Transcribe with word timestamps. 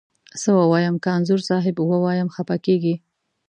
څه 0.41 0.49
ووایم، 0.59 0.95
که 1.03 1.09
انځور 1.17 1.41
صاحب 1.49 1.75
ووایم 1.79 2.27
خپه 2.35 2.55
کږې. 2.65 2.95